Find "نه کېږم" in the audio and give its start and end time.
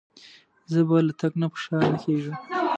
1.91-2.35